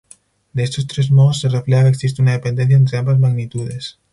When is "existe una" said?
1.89-2.31